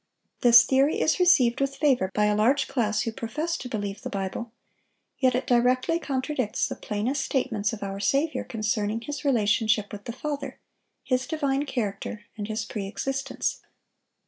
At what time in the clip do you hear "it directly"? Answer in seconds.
5.35-5.99